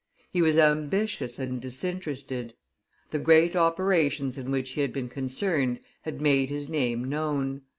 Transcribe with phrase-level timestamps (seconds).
[0.31, 2.55] He was ambitious and disinterested.
[3.11, 7.61] The great operations in which he had been concerned had made his name known.